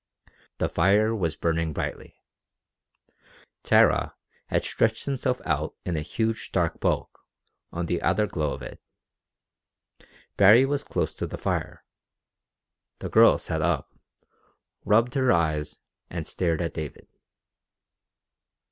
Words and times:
The 0.57 0.67
fire 0.67 1.13
was 1.13 1.35
burning 1.35 1.73
brightly. 1.73 2.15
Tara 3.61 4.15
had 4.47 4.63
stretched 4.63 5.05
himself 5.05 5.39
out 5.45 5.75
in 5.85 5.95
a 5.95 6.01
huge, 6.01 6.51
dark 6.51 6.79
bulk 6.79 7.19
in 7.71 7.85
the 7.85 8.01
outer 8.01 8.25
glow 8.25 8.51
of 8.55 8.63
it. 8.63 8.81
Baree 10.37 10.65
was 10.65 10.83
close 10.83 11.13
to 11.13 11.27
the 11.27 11.37
fire. 11.37 11.85
The 12.97 13.09
girl 13.09 13.37
sat 13.37 13.61
up, 13.61 13.93
rubbed 14.85 15.13
her 15.13 15.31
eyes, 15.31 15.79
and 16.09 16.25
stared 16.25 16.63
at 16.63 16.73
David. 16.73 17.07